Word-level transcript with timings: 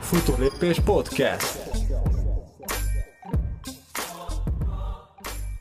Futólépés 0.00 0.80
Podcast. 0.80 1.58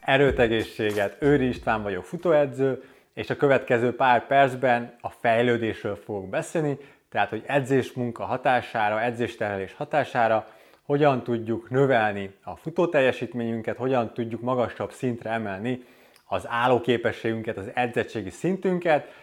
Erőtegészséget, 0.01 1.17
Őri 1.19 1.47
István 1.47 1.83
vagyok 1.83 2.05
futóedző, 2.05 2.83
és 3.13 3.29
a 3.29 3.35
következő 3.35 3.95
pár 3.95 4.27
percben 4.27 4.95
a 5.01 5.09
fejlődésről 5.09 5.95
fogok 5.95 6.29
beszélni, 6.29 6.77
tehát 7.09 7.29
hogy 7.29 7.43
edzés 7.45 7.91
munka 7.93 8.23
hatására, 8.25 9.01
edzésterhelés 9.01 9.73
hatására 9.73 10.47
hogyan 10.81 11.23
tudjuk 11.23 11.69
növelni 11.69 12.35
a 12.43 12.55
futóteljesítményünket, 12.55 13.77
hogyan 13.77 14.13
tudjuk 14.13 14.41
magasabb 14.41 14.91
szintre 14.91 15.29
emelni 15.29 15.83
az 16.25 16.43
állóképességünket, 16.47 17.57
az 17.57 17.71
edzettségi 17.73 18.29
szintünket. 18.29 19.13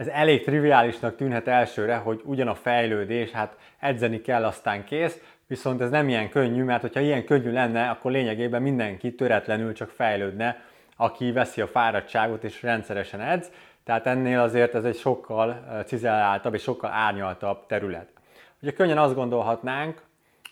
Ez 0.00 0.06
elég 0.06 0.44
triviálisnak 0.44 1.16
tűnhet 1.16 1.48
elsőre, 1.48 1.96
hogy 1.96 2.20
ugyan 2.24 2.48
a 2.48 2.54
fejlődés, 2.54 3.30
hát 3.30 3.56
edzeni 3.78 4.20
kell, 4.20 4.44
aztán 4.44 4.84
kész, 4.84 5.20
viszont 5.46 5.80
ez 5.80 5.90
nem 5.90 6.08
ilyen 6.08 6.28
könnyű, 6.28 6.62
mert 6.62 6.80
hogyha 6.80 7.00
ilyen 7.00 7.24
könnyű 7.24 7.52
lenne, 7.52 7.88
akkor 7.88 8.10
lényegében 8.10 8.62
mindenki 8.62 9.14
töretlenül 9.14 9.72
csak 9.72 9.88
fejlődne, 9.88 10.62
aki 10.96 11.32
veszi 11.32 11.60
a 11.60 11.66
fáradtságot 11.66 12.44
és 12.44 12.62
rendszeresen 12.62 13.20
edz, 13.20 13.50
tehát 13.84 14.06
ennél 14.06 14.40
azért 14.40 14.74
ez 14.74 14.84
egy 14.84 14.96
sokkal 14.96 15.64
cizeláltabb 15.86 16.54
és 16.54 16.62
sokkal 16.62 16.90
árnyaltabb 16.90 17.66
terület. 17.66 18.08
Ugye 18.62 18.72
könnyen 18.72 18.98
azt 18.98 19.14
gondolhatnánk, 19.14 20.02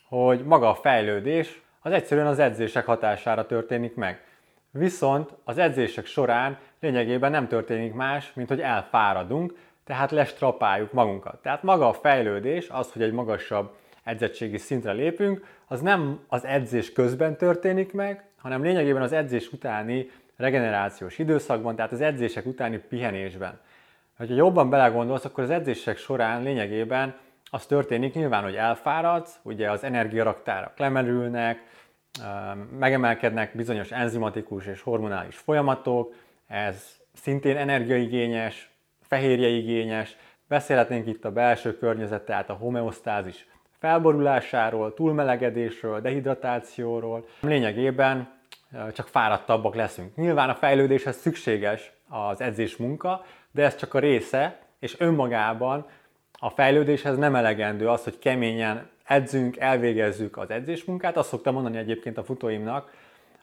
hogy 0.09 0.45
maga 0.45 0.69
a 0.69 0.75
fejlődés 0.75 1.61
az 1.81 1.93
egyszerűen 1.93 2.27
az 2.27 2.39
edzések 2.39 2.87
hatására 2.87 3.47
történik 3.47 3.95
meg. 3.95 4.23
Viszont 4.71 5.35
az 5.45 5.59
edzések 5.59 6.07
során 6.07 6.59
lényegében 6.81 7.31
nem 7.31 7.49
történik 7.49 7.95
más, 7.95 8.33
mint 8.35 8.49
hogy 8.49 8.61
elfáradunk, 8.61 9.55
tehát 9.85 10.11
lestrapáljuk 10.11 10.93
magunkat. 10.93 11.43
Tehát 11.43 11.63
maga 11.63 11.89
a 11.89 11.93
fejlődés, 11.93 12.69
az, 12.69 12.93
hogy 12.93 13.03
egy 13.03 13.13
magasabb 13.13 13.75
edzettségi 14.05 14.59
szintre 14.59 14.93
lépünk, 14.93 15.47
az 15.67 15.81
nem 15.81 16.21
az 16.29 16.45
edzés 16.45 16.93
közben 16.93 17.37
történik 17.37 17.93
meg, 17.93 18.25
hanem 18.37 18.63
lényegében 18.63 19.03
az 19.03 19.13
edzés 19.13 19.53
utáni 19.53 20.11
regenerációs 20.37 21.19
időszakban, 21.19 21.77
tehát 21.77 21.93
az 21.93 22.01
edzések 22.01 22.47
utáni 22.47 22.79
pihenésben. 22.89 23.61
Ha 24.17 24.25
jobban 24.29 24.71
belegondolsz, 24.71 25.25
akkor 25.25 25.45
az 25.45 25.51
edzések 25.51 25.97
során 25.97 26.43
lényegében 26.43 27.17
az 27.51 27.67
történik 27.67 28.15
nyilván, 28.15 28.43
hogy 28.43 28.55
elfáradsz, 28.55 29.39
ugye 29.43 29.71
az 29.71 29.85
energiaraktárak 29.85 30.79
lemerülnek, 30.79 31.65
megemelkednek 32.79 33.57
bizonyos 33.57 33.91
enzimatikus 33.91 34.67
és 34.67 34.81
hormonális 34.81 35.37
folyamatok, 35.37 36.15
ez 36.47 36.97
szintén 37.15 37.57
energiaigényes, 37.57 38.71
fehérjeigényes, 39.01 40.17
beszélhetnénk 40.49 41.07
itt 41.07 41.25
a 41.25 41.33
belső 41.33 41.79
környezet, 41.79 42.25
tehát 42.25 42.51
a 42.51 42.55
homeosztázis 42.55 43.47
felborulásáról, 43.79 44.95
túlmelegedésről, 44.95 46.01
dehidratációról. 46.01 47.27
Lényegében 47.41 48.37
csak 48.93 49.09
fáradtabbak 49.09 49.75
leszünk. 49.75 50.17
Nyilván 50.17 50.49
a 50.49 50.55
fejlődéshez 50.55 51.17
szükséges 51.17 51.93
az 52.09 52.41
edzés 52.41 52.77
munka, 52.77 53.25
de 53.51 53.65
ez 53.65 53.77
csak 53.77 53.95
a 53.95 53.99
része, 53.99 54.59
és 54.79 55.01
önmagában 55.01 55.87
a 56.39 56.51
fejlődéshez 56.51 57.17
nem 57.17 57.35
elegendő 57.35 57.89
az, 57.89 58.05
hogy 58.05 58.19
keményen 58.19 58.89
edzünk, 59.05 59.57
elvégezzük 59.57 60.37
az 60.37 60.51
edzésmunkát. 60.51 61.17
Azt 61.17 61.29
szoktam 61.29 61.55
mondani 61.55 61.79
egyébként 61.79 62.19
a 62.19 62.25
futóimnak, 62.25 62.91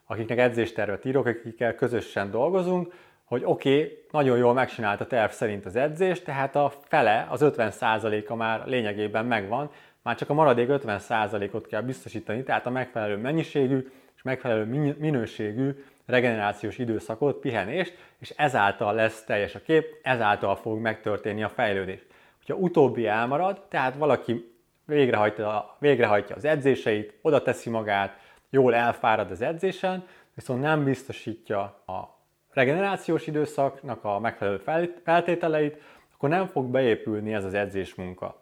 akiknek 0.05 0.37
edzéstervet 0.37 1.05
írok, 1.05 1.25
akikkel 1.25 1.75
közösen 1.75 2.31
dolgozunk, 2.31 2.93
hogy 3.23 3.41
oké, 3.45 3.75
okay, 3.75 4.03
nagyon 4.11 4.37
jól 4.37 4.57
a 4.57 5.07
terv 5.07 5.31
szerint 5.31 5.65
az 5.65 5.75
edzés, 5.75 6.21
tehát 6.21 6.55
a 6.55 6.73
fele, 6.87 7.27
az 7.29 7.41
50%-a 7.43 8.35
már 8.35 8.67
lényegében 8.67 9.25
megvan, 9.25 9.71
már 10.01 10.15
csak 10.15 10.29
a 10.29 10.33
maradék 10.33 10.67
50%-ot 10.71 11.67
kell 11.67 11.81
biztosítani, 11.81 12.43
tehát 12.43 12.65
a 12.65 12.69
megfelelő 12.69 13.17
mennyiségű 13.17 13.91
és 14.15 14.21
megfelelő 14.21 14.93
minőségű 14.99 15.83
regenerációs 16.05 16.77
időszakot, 16.77 17.39
pihenést, 17.39 17.97
és 18.19 18.29
ezáltal 18.29 18.93
lesz 18.93 19.23
teljes 19.23 19.55
a 19.55 19.61
kép, 19.61 19.85
ezáltal 20.03 20.55
fog 20.55 20.79
megtörténni 20.79 21.43
a 21.43 21.49
fejlődés. 21.49 22.05
Hogyha 22.45 22.61
utóbbi 22.61 23.07
elmarad, 23.07 23.61
tehát 23.69 23.95
valaki 23.95 24.55
végrehajtja, 24.85 25.75
végrehajtja 25.79 26.35
az 26.35 26.45
edzéseit, 26.45 27.13
oda 27.21 27.41
teszi 27.41 27.69
magát, 27.69 28.19
jól 28.49 28.75
elfárad 28.75 29.31
az 29.31 29.41
edzésen, 29.41 30.07
viszont 30.33 30.61
nem 30.61 30.83
biztosítja 30.83 31.61
a 31.85 32.15
regenerációs 32.49 33.27
időszaknak 33.27 34.03
a 34.03 34.19
megfelelő 34.19 34.61
feltételeit, 35.03 35.81
akkor 36.13 36.29
nem 36.29 36.47
fog 36.47 36.65
beépülni 36.65 37.33
ez 37.33 37.45
az 37.45 37.53
edzés 37.53 37.95
munka. 37.95 38.41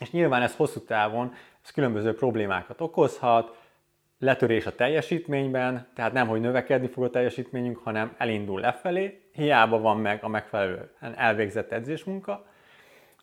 És 0.00 0.10
nyilván 0.10 0.42
ez 0.42 0.56
hosszú 0.56 0.80
távon 0.80 1.32
ez 1.64 1.70
különböző 1.70 2.14
problémákat 2.14 2.80
okozhat, 2.80 3.56
letörés 4.18 4.66
a 4.66 4.74
teljesítményben, 4.74 5.86
tehát 5.94 6.12
nem, 6.12 6.28
hogy 6.28 6.40
növekedni 6.40 6.86
fog 6.86 7.04
a 7.04 7.10
teljesítményünk, 7.10 7.78
hanem 7.78 8.14
elindul 8.18 8.60
lefelé, 8.60 9.28
hiába 9.32 9.78
van 9.78 9.98
meg 9.98 10.24
a 10.24 10.28
megfelelő 10.28 10.90
elvégzett 11.00 11.72
edzésmunka. 11.72 12.46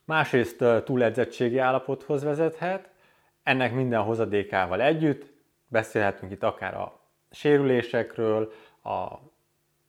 Másrészt 0.05 0.63
túledzettségi 0.83 1.57
állapothoz 1.57 2.23
vezethet, 2.23 2.89
ennek 3.43 3.73
minden 3.73 4.01
hozadékával 4.01 4.81
együtt, 4.81 5.25
beszélhetünk 5.67 6.31
itt 6.31 6.43
akár 6.43 6.73
a 6.73 6.99
sérülésekről, 7.31 8.51
a 8.83 9.15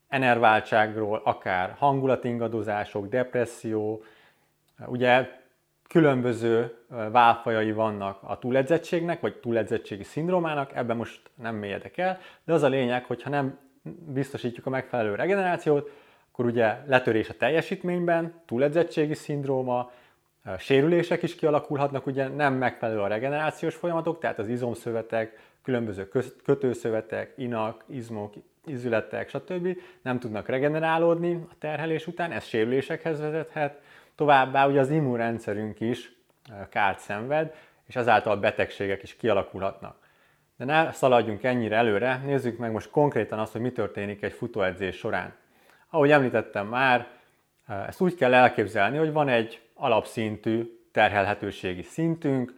enerváltságról, 0.08 1.20
akár 1.24 1.74
hangulatingadozások, 1.78 3.08
depresszió, 3.08 4.02
ugye 4.86 5.40
különböző 5.88 6.76
válfajai 6.88 7.72
vannak 7.72 8.22
a 8.22 8.38
túledzettségnek, 8.38 9.20
vagy 9.20 9.40
túledzettségi 9.40 10.02
szindrómának, 10.02 10.74
ebben 10.74 10.96
most 10.96 11.30
nem 11.34 11.54
mélyedek 11.54 11.96
el, 11.98 12.18
de 12.44 12.52
az 12.52 12.62
a 12.62 12.68
lényeg, 12.68 13.04
hogy 13.04 13.22
ha 13.22 13.30
nem 13.30 13.58
biztosítjuk 14.06 14.66
a 14.66 14.70
megfelelő 14.70 15.14
regenerációt, 15.14 15.90
akkor 16.32 16.44
ugye 16.44 16.76
letörés 16.86 17.28
a 17.28 17.34
teljesítményben, 17.34 18.42
túledzettségi 18.46 19.14
szindróma, 19.14 19.90
sérülések 20.58 21.22
is 21.22 21.34
kialakulhatnak, 21.34 22.06
ugye 22.06 22.28
nem 22.28 22.54
megfelelő 22.54 23.00
a 23.00 23.06
regenerációs 23.06 23.74
folyamatok, 23.74 24.18
tehát 24.18 24.38
az 24.38 24.48
izomszövetek, 24.48 25.38
különböző 25.62 26.08
kötőszövetek, 26.44 27.32
inak, 27.36 27.84
izmok, 27.86 28.34
izületek, 28.64 29.28
stb. 29.28 29.76
nem 30.02 30.18
tudnak 30.18 30.48
regenerálódni 30.48 31.44
a 31.50 31.54
terhelés 31.58 32.06
után, 32.06 32.32
ez 32.32 32.44
sérülésekhez 32.44 33.20
vezethet, 33.20 33.80
Továbbá 34.14 34.66
ugye 34.66 34.80
az 34.80 34.90
immunrendszerünk 34.90 35.80
is 35.80 36.12
kárt 36.68 36.98
szenved, 36.98 37.54
és 37.86 37.96
ezáltal 37.96 38.36
betegségek 38.36 39.02
is 39.02 39.16
kialakulhatnak. 39.16 39.96
De 40.56 40.64
ne 40.64 40.92
szaladjunk 40.92 41.42
ennyire 41.42 41.76
előre, 41.76 42.20
nézzük 42.24 42.58
meg 42.58 42.72
most 42.72 42.90
konkrétan 42.90 43.38
azt, 43.38 43.52
hogy 43.52 43.60
mi 43.60 43.72
történik 43.72 44.22
egy 44.22 44.32
futóedzés 44.32 44.96
során. 44.96 45.34
Ahogy 45.94 46.10
említettem 46.10 46.66
már, 46.66 47.08
ezt 47.86 48.00
úgy 48.00 48.14
kell 48.14 48.34
elképzelni, 48.34 48.96
hogy 48.96 49.12
van 49.12 49.28
egy 49.28 49.60
alapszintű 49.74 50.78
terhelhetőségi 50.92 51.82
szintünk, 51.82 52.54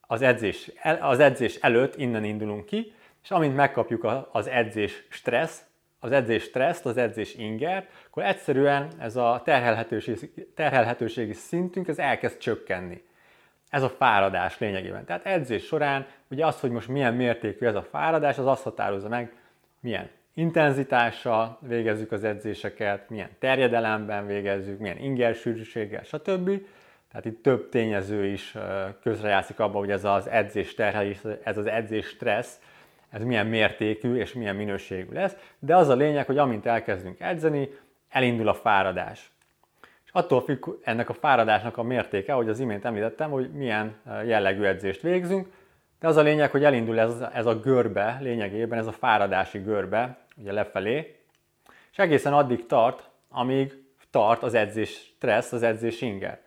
az 0.00 0.22
edzés, 0.22 0.70
az 1.00 1.18
edzés 1.18 1.56
előtt 1.56 1.96
innen 1.96 2.24
indulunk 2.24 2.64
ki, 2.64 2.92
és 3.22 3.30
amint 3.30 3.56
megkapjuk 3.56 4.06
az 4.32 4.46
edzés 4.46 5.06
stressz, 5.08 5.62
az 5.98 6.12
edzés 6.12 6.42
stresszt, 6.42 6.86
az 6.86 6.96
edzés 6.96 7.34
inger, 7.34 7.88
akkor 8.06 8.22
egyszerűen 8.22 8.88
ez 8.98 9.16
a 9.16 9.42
terhelhetőségi, 9.44 10.48
terhelhetőségi 10.54 11.32
szintünk 11.32 11.88
ez 11.88 11.98
elkezd 11.98 12.38
csökkenni. 12.38 13.02
Ez 13.68 13.82
a 13.82 13.88
fáradás 13.88 14.58
lényegében. 14.58 15.04
Tehát 15.04 15.26
edzés 15.26 15.64
során 15.64 16.06
ugye 16.28 16.46
az, 16.46 16.60
hogy 16.60 16.70
most 16.70 16.88
milyen 16.88 17.14
mértékű 17.14 17.66
ez 17.66 17.74
a 17.74 17.82
fáradás, 17.82 18.38
az 18.38 18.46
azt 18.46 18.62
határozza 18.62 19.08
meg, 19.08 19.32
milyen 19.80 20.10
intenzitással 20.34 21.58
végezzük 21.60 22.12
az 22.12 22.24
edzéseket, 22.24 23.10
milyen 23.10 23.30
terjedelemben 23.38 24.26
végezzük, 24.26 24.78
milyen 24.78 24.98
ingersűrűséggel, 24.98 26.02
stb. 26.02 26.50
Tehát 27.10 27.24
itt 27.24 27.42
több 27.42 27.68
tényező 27.68 28.26
is 28.26 28.56
közrejátszik 29.02 29.58
abban, 29.58 29.80
hogy 29.80 29.90
ez 29.90 30.04
az 30.04 30.28
edzés 30.28 30.74
terhelés, 30.74 31.18
ez 31.42 31.58
az 31.58 31.66
edzés 31.66 32.06
stressz, 32.06 32.60
ez 33.10 33.24
milyen 33.24 33.46
mértékű 33.46 34.14
és 34.14 34.32
milyen 34.32 34.56
minőségű 34.56 35.12
lesz, 35.12 35.36
de 35.58 35.76
az 35.76 35.88
a 35.88 35.94
lényeg, 35.94 36.26
hogy 36.26 36.38
amint 36.38 36.66
elkezdünk 36.66 37.20
edzeni, 37.20 37.68
elindul 38.08 38.48
a 38.48 38.54
fáradás. 38.54 39.32
És 40.04 40.10
attól 40.12 40.42
függ 40.42 40.66
ennek 40.82 41.08
a 41.08 41.12
fáradásnak 41.12 41.76
a 41.76 41.82
mértéke, 41.82 42.32
hogy 42.32 42.48
az 42.48 42.60
imént 42.60 42.84
említettem, 42.84 43.30
hogy 43.30 43.52
milyen 43.52 43.96
jellegű 44.26 44.62
edzést 44.62 45.00
végzünk, 45.00 45.48
de 46.04 46.10
az 46.10 46.16
a 46.16 46.22
lényeg, 46.22 46.50
hogy 46.50 46.64
elindul 46.64 46.98
ez, 46.98 47.24
ez 47.32 47.46
a 47.46 47.60
görbe, 47.60 48.18
lényegében 48.20 48.78
ez 48.78 48.86
a 48.86 48.92
fáradási 48.92 49.58
görbe, 49.58 50.18
ugye 50.36 50.52
lefelé, 50.52 51.16
és 51.92 51.98
egészen 51.98 52.32
addig 52.32 52.66
tart, 52.66 53.08
amíg 53.28 53.72
tart 54.10 54.42
az 54.42 54.54
edzés 54.54 54.90
stressz, 54.90 55.52
az 55.52 55.62
edzés 55.62 56.00
inger. 56.00 56.40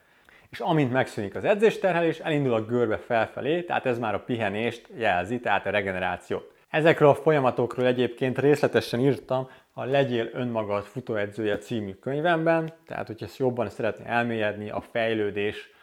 És 0.50 0.60
amint 0.60 0.92
megszűnik 0.92 1.36
az 1.36 1.44
edzésterhelés, 1.44 2.20
elindul 2.20 2.54
a 2.54 2.66
görbe 2.66 2.98
felfelé, 2.98 3.62
tehát 3.62 3.86
ez 3.86 4.00
már 4.00 4.14
a 4.14 4.20
pihenést 4.20 4.88
jelzi, 4.98 5.40
tehát 5.40 5.66
a 5.66 5.70
regenerációt. 5.70 6.54
Ezekről 6.70 7.10
a 7.10 7.16
folyamatokról 7.16 7.86
egyébként 7.86 8.38
részletesen 8.38 9.00
írtam 9.00 9.50
a 9.74 9.84
Legyél 9.84 10.30
önmagad 10.34 10.84
futóedzője 10.84 11.58
című 11.58 11.94
könyvemben, 11.94 12.74
tehát 12.88 13.08
hogy 13.08 13.24
ezt 13.24 13.38
jobban 13.38 13.70
szeretné 13.70 14.06
elmélyedni 14.06 14.70
a 14.70 14.82
fejlődés 14.82 15.76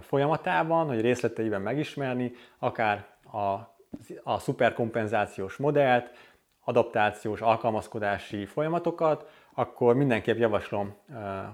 folyamatában, 0.00 0.86
hogy 0.86 1.00
részleteiben 1.00 1.60
megismerni, 1.60 2.32
akár 2.58 3.06
a, 3.32 3.38
a 4.22 4.38
szuperkompenzációs 4.38 5.56
modellt, 5.56 6.10
adaptációs, 6.64 7.40
alkalmazkodási 7.40 8.44
folyamatokat, 8.46 9.30
akkor 9.54 9.94
mindenképp 9.94 10.38
javaslom, 10.38 10.94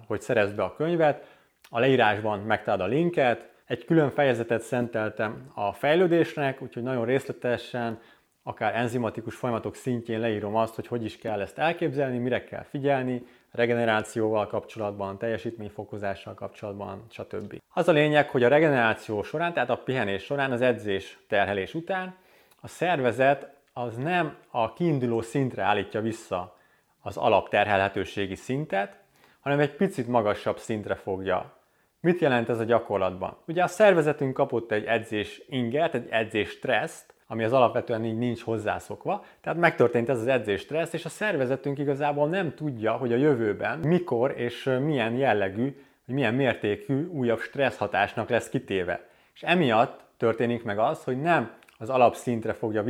hogy 0.07 0.21
szerezd 0.21 0.55
be 0.55 0.63
a 0.63 0.75
könyvet. 0.75 1.37
A 1.71 1.79
leírásban 1.79 2.41
megtalálod 2.41 2.87
a 2.87 2.95
linket, 2.95 3.51
egy 3.65 3.85
külön 3.85 4.11
fejezetet 4.11 4.63
szenteltem 4.63 5.51
a 5.55 5.73
fejlődésnek, 5.73 6.63
úgyhogy 6.63 6.83
nagyon 6.83 7.05
részletesen, 7.05 8.01
akár 8.43 8.75
enzimatikus 8.75 9.35
folyamatok 9.35 9.75
szintjén 9.75 10.21
leírom 10.21 10.57
azt, 10.57 10.75
hogy 10.75 10.87
hogy 10.87 11.05
is 11.05 11.19
kell 11.19 11.41
ezt 11.41 11.59
elképzelni, 11.59 12.19
mire 12.19 12.45
kell 12.45 12.63
figyelni, 12.63 13.27
regenerációval 13.57 14.47
kapcsolatban, 14.47 15.19
teljesítményfokozással 15.19 16.35
kapcsolatban, 16.35 17.05
stb. 17.11 17.59
Az 17.75 17.89
a 17.89 17.93
lényeg, 17.93 18.31
hogy 18.31 18.43
a 18.43 18.49
regeneráció 18.49 19.23
során, 19.23 19.53
tehát 19.53 19.71
a 19.71 19.77
pihenés 19.77 20.23
során, 20.23 20.53
az 20.53 20.61
edzés 20.61 21.19
terhelés 21.29 21.75
után 21.75 22.17
a 22.61 22.69
szervezet 22.69 23.55
az 23.73 23.97
nem 23.97 24.37
a 24.51 24.73
kiinduló 24.73 25.21
szintre 25.21 25.63
állítja 25.63 26.01
vissza 26.01 26.57
az 27.01 27.17
alapterhelhetőségi 27.17 28.35
szintet, 28.35 28.97
hanem 29.41 29.61
egy 29.61 29.77
picit 29.77 30.07
magasabb 30.07 30.59
szintre 30.59 30.95
fogja. 30.95 31.59
Mit 32.01 32.21
jelent 32.21 32.49
ez 32.49 32.59
a 32.59 32.65
gyakorlatban? 32.65 33.37
Ugye 33.47 33.63
a 33.63 33.67
szervezetünk 33.67 34.35
kapott 34.35 34.73
egy 34.73 34.85
edzés 34.85 35.43
ingert, 35.49 35.95
egy 35.95 36.07
edzés 36.11 36.49
stresszt, 36.51 37.15
ami 37.27 37.45
az 37.45 37.53
alapvetően 37.53 38.05
így 38.05 38.19
nincs 38.19 38.43
hozzászokva. 38.43 39.25
Tehát 39.41 39.59
megtörtént 39.59 40.09
ez 40.09 40.21
az 40.21 40.27
edzés 40.27 40.61
stressz, 40.61 40.93
és 40.93 41.05
a 41.05 41.09
szervezetünk 41.09 41.79
igazából 41.79 42.29
nem 42.29 42.55
tudja, 42.55 42.93
hogy 42.93 43.13
a 43.13 43.17
jövőben 43.17 43.79
mikor 43.79 44.35
és 44.37 44.71
milyen 44.83 45.15
jellegű, 45.15 45.77
hogy 46.07 46.15
milyen 46.15 46.35
mértékű 46.35 47.07
újabb 47.07 47.41
stressz 47.41 47.77
hatásnak 47.77 48.29
lesz 48.29 48.49
kitéve. 48.49 49.09
És 49.35 49.43
emiatt 49.43 50.01
történik 50.17 50.65
meg 50.65 50.79
az, 50.79 51.05
hogy 51.05 51.21
nem 51.21 51.51
az 51.79 51.91
alapszintre 51.91 52.53
fogja 52.53 52.85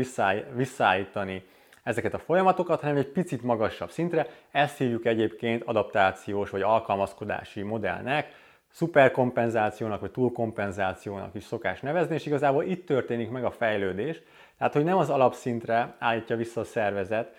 visszaállítani 0.54 1.42
ezeket 1.82 2.14
a 2.14 2.18
folyamatokat, 2.18 2.80
hanem 2.80 2.96
egy 2.96 3.08
picit 3.08 3.42
magasabb 3.42 3.90
szintre. 3.90 4.26
Ezt 4.50 4.78
hívjuk 4.78 5.04
egyébként 5.04 5.62
adaptációs 5.64 6.50
vagy 6.50 6.62
alkalmazkodási 6.62 7.62
modellnek, 7.62 8.32
szuperkompenzációnak 8.76 10.00
vagy 10.00 10.10
túlkompenzációnak 10.10 11.34
is 11.34 11.44
szokás 11.44 11.80
nevezni, 11.80 12.14
és 12.14 12.26
igazából 12.26 12.64
itt 12.64 12.86
történik 12.86 13.30
meg 13.30 13.44
a 13.44 13.50
fejlődés. 13.50 14.22
Tehát, 14.58 14.72
hogy 14.72 14.84
nem 14.84 14.96
az 14.96 15.10
alapszintre 15.10 15.96
állítja 15.98 16.36
vissza 16.36 16.60
a 16.60 16.64
szervezet 16.64 17.34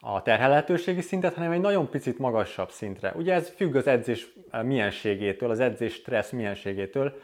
a 0.00 0.22
terhelhetőségi 0.22 1.00
szintet, 1.00 1.34
hanem 1.34 1.50
egy 1.50 1.60
nagyon 1.60 1.88
picit 1.88 2.18
magasabb 2.18 2.70
szintre. 2.70 3.12
Ugye 3.16 3.34
ez 3.34 3.48
függ 3.48 3.74
az 3.74 3.86
edzés 3.86 4.32
mienségétől, 4.62 5.50
az 5.50 5.60
edzés 5.60 5.94
stressz 5.94 6.30
mienségétől, 6.30 7.20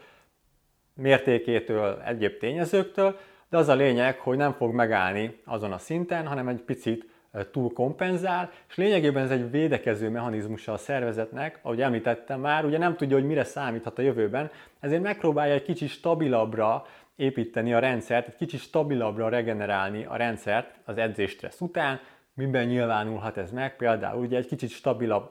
mértékétől, 0.94 2.02
egyéb 2.04 2.38
tényezőktől, 2.38 3.18
de 3.48 3.56
az 3.56 3.68
a 3.68 3.74
lényeg, 3.74 4.18
hogy 4.18 4.36
nem 4.36 4.52
fog 4.52 4.74
megállni 4.74 5.40
azon 5.44 5.72
a 5.72 5.78
szinten, 5.78 6.26
hanem 6.26 6.48
egy 6.48 6.60
picit 6.60 7.08
túl 7.52 7.72
kompenzál, 7.72 8.50
és 8.68 8.76
lényegében 8.76 9.22
ez 9.22 9.30
egy 9.30 9.50
védekező 9.50 10.08
mechanizmusa 10.08 10.72
a 10.72 10.76
szervezetnek, 10.76 11.58
ahogy 11.62 11.82
említettem 11.82 12.40
már, 12.40 12.64
ugye 12.64 12.78
nem 12.78 12.96
tudja, 12.96 13.16
hogy 13.16 13.26
mire 13.26 13.44
számíthat 13.44 13.98
a 13.98 14.02
jövőben, 14.02 14.50
ezért 14.80 15.02
megpróbálja 15.02 15.54
egy 15.54 15.62
kicsit 15.62 15.88
stabilabbra 15.88 16.86
építeni 17.16 17.74
a 17.74 17.78
rendszert, 17.78 18.26
egy 18.28 18.36
kicsit 18.36 18.60
stabilabbra 18.60 19.28
regenerálni 19.28 20.04
a 20.04 20.16
rendszert 20.16 20.74
az 20.84 20.98
edzés 20.98 21.30
stressz 21.30 21.60
után, 21.60 22.00
miben 22.34 22.66
nyilvánulhat 22.66 23.36
ez 23.36 23.50
meg, 23.50 23.76
például 23.76 24.24
ugye 24.24 24.36
egy 24.36 24.46
kicsit 24.46 24.70
stabilabb 24.70 25.30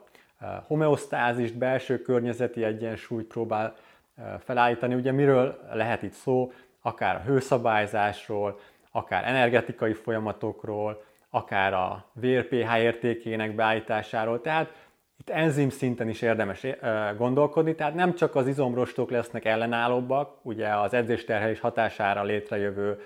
homeosztázist, 0.67 1.57
belső 1.57 2.01
környezeti 2.01 2.63
egyensúlyt 2.63 3.27
próbál 3.27 3.75
felállítani. 4.39 4.93
Ugye 4.93 5.11
miről 5.11 5.59
lehet 5.73 6.03
itt 6.03 6.11
szó? 6.11 6.51
Akár 6.81 7.15
a 7.15 7.23
hőszabályzásról, 7.25 8.59
akár 8.91 9.23
energetikai 9.25 9.93
folyamatokról, 9.93 11.03
akár 11.35 11.73
a 11.73 12.05
vér 12.13 12.47
pH 12.47 12.77
értékének 12.77 13.55
beállításáról. 13.55 14.41
Tehát 14.41 14.73
itt 15.17 15.29
enzim 15.29 15.69
szinten 15.69 16.09
is 16.09 16.21
érdemes 16.21 16.67
gondolkodni, 17.17 17.75
tehát 17.75 17.93
nem 17.93 18.15
csak 18.15 18.35
az 18.35 18.47
izomrostok 18.47 19.09
lesznek 19.09 19.45
ellenállóbbak, 19.45 20.37
ugye 20.41 20.67
az 20.67 20.93
edzésterhelés 20.93 21.59
hatására 21.59 22.23
létrejövő 22.23 23.01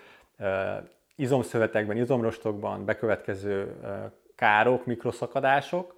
izomszövetekben, 1.15 1.97
izomrostokban 1.97 2.85
bekövetkező 2.85 3.75
károk, 4.35 4.85
mikroszakadások 4.85 5.95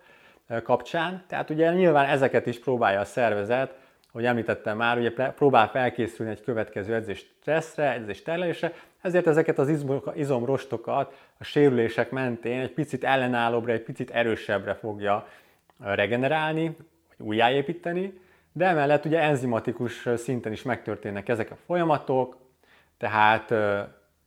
kapcsán. 0.63 1.24
Tehát 1.28 1.50
ugye 1.50 1.74
nyilván 1.74 2.06
ezeket 2.06 2.45
is 2.45 2.60
próbálja 2.60 3.00
a 3.00 3.06
szervezet 3.06 3.80
ahogy 4.11 4.25
említettem 4.25 4.77
már, 4.77 4.97
ugye 4.97 5.11
próbál 5.11 5.69
felkészülni 5.69 6.31
egy 6.31 6.41
következő 6.41 6.93
edzés 6.93 7.19
stresszre, 7.39 7.93
edzés 7.93 8.21
terlésre, 8.21 8.73
ezért 9.01 9.27
ezeket 9.27 9.57
az 9.57 9.85
izomrostokat 10.15 11.13
a 11.37 11.43
sérülések 11.43 12.11
mentén 12.11 12.59
egy 12.59 12.73
picit 12.73 13.03
ellenállóbbra, 13.03 13.71
egy 13.71 13.83
picit 13.83 14.09
erősebbre 14.09 14.73
fogja 14.73 15.27
regenerálni, 15.79 16.75
vagy 17.17 17.27
újjáépíteni, 17.27 18.19
de 18.51 18.65
emellett 18.65 19.05
ugye 19.05 19.19
enzimatikus 19.19 20.07
szinten 20.15 20.51
is 20.51 20.61
megtörténnek 20.63 21.29
ezek 21.29 21.51
a 21.51 21.57
folyamatok, 21.65 22.37
tehát 22.97 23.53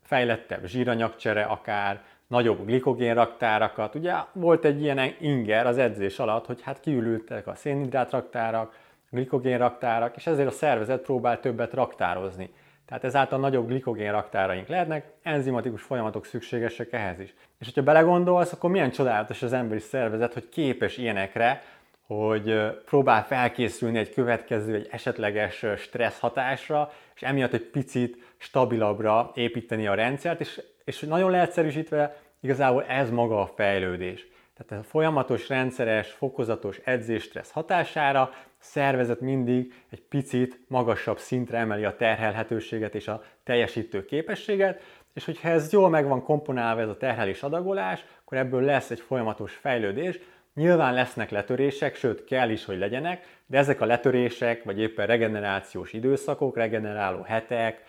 fejlettebb 0.03 0.67
zsíranyagcsere 0.67 1.43
akár, 1.43 2.03
nagyobb 2.27 2.67
glikogénraktárakat. 2.67 3.95
Ugye 3.95 4.15
volt 4.33 4.65
egy 4.65 4.83
ilyen 4.83 5.01
inger 5.21 5.67
az 5.67 5.79
edzés 5.79 6.19
alatt, 6.19 6.47
hogy 6.47 6.63
hát 6.63 6.81
kiürültek 6.81 7.47
a 7.47 7.55
szénhidrátraktárak, 7.55 8.75
glikogénraktárak, 9.15 10.17
és 10.17 10.27
ezért 10.27 10.49
a 10.49 10.53
szervezet 10.53 11.03
próbál 11.03 11.41
többet 11.41 11.75
raktározni. 11.75 12.51
Tehát 12.87 13.05
ezáltal 13.05 13.39
nagyobb 13.39 13.69
glikogénraktáraink 13.69 14.69
lehetnek, 14.69 15.13
enzimatikus 15.23 15.83
folyamatok 15.83 16.27
szükségesek 16.27 16.93
ehhez 16.93 17.21
is. 17.21 17.35
És 17.59 17.67
hogyha 17.67 17.83
belegondolsz, 17.83 18.53
akkor 18.53 18.71
milyen 18.71 18.91
csodálatos 18.91 19.43
az 19.43 19.53
emberi 19.53 19.81
szervezet, 19.81 20.33
hogy 20.33 20.49
képes 20.49 20.97
ilyenekre, 20.97 21.63
hogy 22.07 22.55
próbál 22.85 23.25
felkészülni 23.25 23.99
egy 23.99 24.15
következő, 24.15 24.75
egy 24.75 24.89
esetleges 24.91 25.65
stressz 25.77 26.19
hatásra, 26.19 26.93
és 27.15 27.23
emiatt 27.23 27.53
egy 27.53 27.65
picit 27.65 28.35
stabilabbra 28.37 29.31
építeni 29.35 29.87
a 29.87 29.95
rendszert, 29.95 30.41
és, 30.41 30.63
és 30.85 31.01
nagyon 31.01 31.31
leegyszerűsítve 31.31 32.17
igazából 32.41 32.85
ez 32.85 33.11
maga 33.11 33.41
a 33.41 33.47
fejlődés. 33.47 34.27
Tehát 34.57 34.85
a 34.85 34.89
folyamatos, 34.89 35.49
rendszeres, 35.49 36.11
fokozatos 36.11 36.81
edzés-stressz 36.85 37.51
hatására 37.51 38.31
szervezet 38.59 39.21
mindig 39.21 39.73
egy 39.91 40.03
picit 40.03 40.61
magasabb 40.69 41.19
szintre 41.19 41.59
emeli 41.59 41.85
a 41.85 41.97
terhelhetőséget 41.97 42.95
és 42.95 43.09
a 43.09 43.23
teljesítő 43.45 44.05
képességet, 44.05 44.83
és 45.13 45.25
hogyha 45.25 45.49
ez 45.49 45.73
jól 45.73 45.89
meg 45.89 46.07
van 46.09 46.23
komponálva 46.23 46.81
ez 46.81 46.89
a 46.89 46.97
terhelés 46.97 47.43
adagolás, 47.43 48.05
akkor 48.25 48.39
ebből 48.39 48.63
lesz 48.63 48.91
egy 48.91 49.01
folyamatos 49.01 49.53
fejlődés, 49.53 50.21
Nyilván 50.55 50.95
lesznek 50.95 51.31
letörések, 51.31 51.95
sőt 51.95 52.25
kell 52.25 52.51
is, 52.51 52.65
hogy 52.65 52.79
legyenek, 52.79 53.27
de 53.47 53.59
ezek 53.59 53.81
a 53.81 53.85
letörések, 53.85 54.65
vagy 54.65 54.81
éppen 54.81 55.07
regenerációs 55.07 55.93
időszakok, 55.93 56.57
regeneráló 56.57 57.23
hetek, 57.23 57.83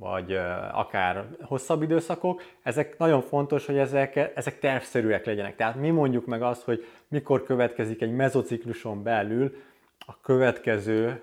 vagy 0.00 0.36
akár 0.72 1.24
hosszabb 1.42 1.82
időszakok, 1.82 2.42
ezek 2.62 2.98
nagyon 2.98 3.20
fontos, 3.20 3.66
hogy 3.66 3.76
ezek, 3.76 4.32
ezek 4.34 4.58
tervszerűek 4.58 5.24
legyenek. 5.24 5.56
Tehát 5.56 5.74
mi 5.74 5.90
mondjuk 5.90 6.26
meg 6.26 6.42
azt, 6.42 6.64
hogy 6.64 6.86
mikor 7.08 7.42
következik 7.42 8.02
egy 8.02 8.12
mezocikluson 8.12 9.02
belül 9.02 9.56
a 9.98 10.20
következő 10.20 11.22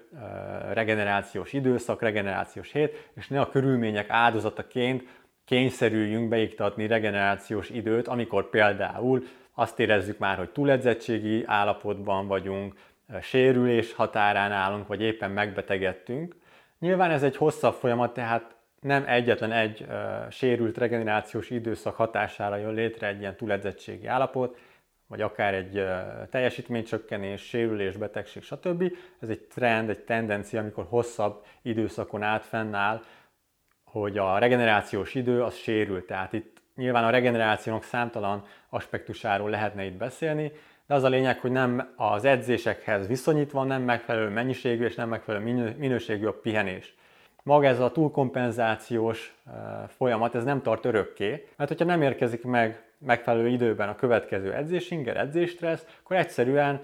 regenerációs 0.73 1.53
időszak, 1.53 2.01
regenerációs 2.01 2.71
hét, 2.71 3.09
és 3.15 3.27
ne 3.27 3.39
a 3.39 3.49
körülmények 3.49 4.09
áldozataként 4.09 5.03
kényszerüljünk 5.45 6.29
beiktatni 6.29 6.87
regenerációs 6.87 7.69
időt, 7.69 8.07
amikor 8.07 8.49
például 8.49 9.23
azt 9.53 9.79
érezzük 9.79 10.17
már, 10.17 10.37
hogy 10.37 10.49
túledzettségi 10.49 11.43
állapotban 11.45 12.27
vagyunk, 12.27 12.73
sérülés 13.21 13.93
határán 13.93 14.51
állunk, 14.51 14.87
vagy 14.87 15.01
éppen 15.01 15.31
megbetegedtünk. 15.31 16.35
Nyilván 16.79 17.11
ez 17.11 17.23
egy 17.23 17.37
hosszabb 17.37 17.73
folyamat, 17.73 18.13
tehát 18.13 18.55
nem 18.85 19.03
egyetlen 19.07 19.51
egy 19.51 19.81
uh, 19.81 20.29
sérült 20.29 20.77
regenerációs 20.77 21.49
időszak 21.49 21.95
hatására 21.95 22.55
jön 22.55 22.73
létre 22.73 23.07
egy 23.07 23.19
ilyen 23.19 23.35
túledzettségi 23.35 24.07
állapot, 24.07 24.57
vagy 25.07 25.21
akár 25.21 25.53
egy 25.53 25.77
uh, 25.77 26.29
teljesítménycsökkenés, 26.29 27.41
sérülés, 27.41 27.97
betegség, 27.97 28.43
stb. 28.43 28.91
Ez 29.19 29.29
egy 29.29 29.39
trend, 29.39 29.89
egy 29.89 30.03
tendencia, 30.03 30.59
amikor 30.59 30.85
hosszabb 30.89 31.45
időszakon 31.61 32.23
át 32.23 32.45
fennáll, 32.45 33.01
hogy 33.83 34.17
a 34.17 34.37
regenerációs 34.37 35.15
idő 35.15 35.43
az 35.43 35.55
sérül. 35.55 36.05
Tehát 36.05 36.33
itt 36.33 36.61
nyilván 36.75 37.03
a 37.03 37.09
regenerációnak 37.09 37.83
számtalan 37.83 38.43
aspektusáról 38.69 39.49
lehetne 39.49 39.83
itt 39.83 39.97
beszélni, 39.97 40.51
de 40.87 40.93
az 40.93 41.03
a 41.03 41.09
lényeg, 41.09 41.39
hogy 41.39 41.51
nem 41.51 41.93
az 41.95 42.25
edzésekhez 42.25 43.07
viszonyítva 43.07 43.63
nem 43.63 43.81
megfelelő 43.81 44.29
mennyiségű 44.29 44.85
és 44.85 44.95
nem 44.95 45.09
megfelelő 45.09 45.73
minőségű 45.77 46.25
a 46.25 46.39
pihenés 46.39 46.95
maga 47.45 47.67
ez 47.67 47.79
a 47.79 47.91
túlkompenzációs 47.91 49.35
folyamat, 49.87 50.35
ez 50.35 50.43
nem 50.43 50.61
tart 50.61 50.85
örökké, 50.85 51.47
mert 51.55 51.69
hogyha 51.69 51.85
nem 51.85 52.01
érkezik 52.01 52.43
meg 52.43 52.83
megfelelő 52.97 53.47
időben 53.47 53.89
a 53.89 53.95
következő 53.95 54.53
edzésinger, 54.53 55.17
edzéstressz, 55.17 55.85
akkor 56.03 56.15
egyszerűen 56.15 56.81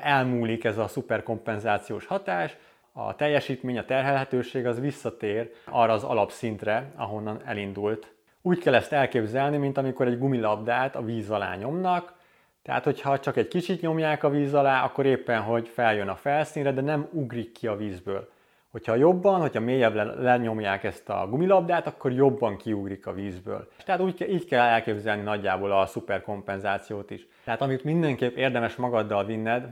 elmúlik 0.00 0.64
ez 0.64 0.78
a 0.78 0.88
szuperkompenzációs 0.88 2.06
hatás, 2.06 2.56
a 2.92 3.14
teljesítmény, 3.14 3.78
a 3.78 3.84
terhelhetőség 3.84 4.66
az 4.66 4.80
visszatér 4.80 5.52
arra 5.64 5.92
az 5.92 6.04
alapszintre, 6.04 6.92
ahonnan 6.96 7.40
elindult. 7.44 8.14
Úgy 8.42 8.58
kell 8.58 8.74
ezt 8.74 8.92
elképzelni, 8.92 9.56
mint 9.56 9.78
amikor 9.78 10.06
egy 10.06 10.18
gumilabdát 10.18 10.96
a 10.96 11.02
víz 11.02 11.30
alá 11.30 11.54
nyomnak, 11.54 12.14
tehát, 12.62 12.84
hogyha 12.84 13.18
csak 13.18 13.36
egy 13.36 13.48
kicsit 13.48 13.80
nyomják 13.80 14.24
a 14.24 14.30
víz 14.30 14.54
alá, 14.54 14.84
akkor 14.84 15.06
éppen, 15.06 15.40
hogy 15.40 15.68
feljön 15.68 16.08
a 16.08 16.14
felszínre, 16.14 16.72
de 16.72 16.80
nem 16.80 17.08
ugrik 17.12 17.52
ki 17.52 17.66
a 17.66 17.76
vízből. 17.76 18.34
Hogyha 18.76 18.94
jobban, 18.94 19.40
hogyha 19.40 19.60
mélyebb 19.60 20.20
lenyomják 20.20 20.84
ezt 20.84 21.08
a 21.08 21.26
gumilabdát, 21.30 21.86
akkor 21.86 22.12
jobban 22.12 22.56
kiugrik 22.56 23.06
a 23.06 23.12
vízből. 23.12 23.68
Tehát 23.84 24.00
úgy, 24.00 24.26
így 24.30 24.44
kell 24.44 24.66
elképzelni 24.66 25.22
nagyjából 25.22 25.72
a 25.72 25.86
szuperkompenzációt 25.86 27.10
is. 27.10 27.26
Tehát 27.44 27.60
amit 27.60 27.84
mindenképp 27.84 28.36
érdemes 28.36 28.76
magaddal 28.76 29.24
vinned 29.24 29.66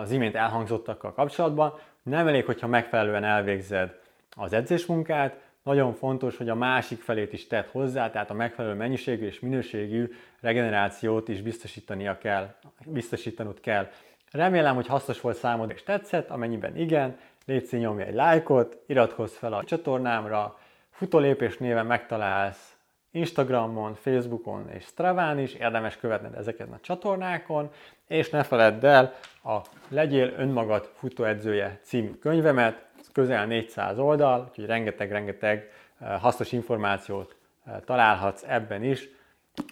az 0.00 0.10
imént 0.10 0.34
elhangzottakkal 0.34 1.12
kapcsolatban, 1.12 1.74
nem 2.02 2.26
elég, 2.26 2.44
hogyha 2.44 2.66
megfelelően 2.66 3.24
elvégzed 3.24 3.98
az 4.36 4.52
edzésmunkát, 4.52 5.40
nagyon 5.62 5.92
fontos, 5.92 6.36
hogy 6.36 6.48
a 6.48 6.54
másik 6.54 7.00
felét 7.00 7.32
is 7.32 7.46
tett 7.46 7.70
hozzá, 7.70 8.10
tehát 8.10 8.30
a 8.30 8.34
megfelelő 8.34 8.74
mennyiségű 8.74 9.26
és 9.26 9.40
minőségű 9.40 10.12
regenerációt 10.40 11.28
is 11.28 11.42
biztosítania 11.42 12.18
kell, 12.18 12.54
biztosítanod 12.86 13.60
kell. 13.60 13.88
Remélem, 14.30 14.74
hogy 14.74 14.86
hasznos 14.86 15.20
volt 15.20 15.36
számodra 15.36 15.74
és 15.74 15.82
tetszett, 15.82 16.30
amennyiben 16.30 16.76
igen, 16.76 17.16
légy 17.46 17.68
nyomj 17.70 18.02
egy 18.02 18.14
lájkot, 18.14 18.76
iratkozz 18.86 19.34
fel 19.34 19.52
a 19.52 19.64
csatornámra, 19.64 20.58
futólépés 20.90 21.56
néven 21.56 21.86
megtalálsz 21.86 22.76
Instagramon, 23.10 23.94
Facebookon 23.94 24.68
és 24.70 24.84
Straván 24.84 25.38
is, 25.38 25.54
érdemes 25.54 25.96
követned 25.96 26.34
ezeket 26.34 26.68
a 26.72 26.78
csatornákon, 26.80 27.70
és 28.06 28.30
ne 28.30 28.42
feledd 28.42 28.86
el 28.86 29.14
a 29.44 29.58
Legyél 29.88 30.32
önmagad 30.36 30.90
futóedzője 30.94 31.78
című 31.82 32.14
könyvemet, 32.14 32.86
közel 33.12 33.46
400 33.46 33.98
oldal, 33.98 34.46
úgyhogy 34.48 34.66
rengeteg-rengeteg 34.66 35.70
eh, 35.98 36.20
hasznos 36.20 36.52
információt 36.52 37.36
eh, 37.64 37.74
találhatsz 37.84 38.44
ebben 38.46 38.84
is, 38.84 39.08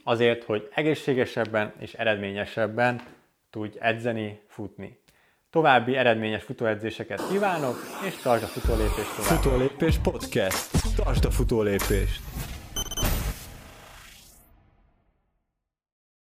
azért, 0.04 0.44
hogy 0.44 0.68
egészségesebben 0.74 1.72
és 1.78 1.94
eredményesebben 1.94 3.00
tudj 3.50 3.76
edzeni, 3.80 4.40
futni. 4.46 4.99
További 5.50 5.96
eredményes 5.96 6.42
futóedzéseket 6.42 7.22
kívánok, 7.30 7.76
és 8.06 8.14
tartsd 8.16 8.44
a 8.44 8.46
futólépést 8.46 9.16
tovább. 9.16 9.42
Futólépés 9.42 9.98
podcast. 9.98 10.70
Tartsd 10.96 11.24
a 11.24 11.30
futólépést. 11.30 12.20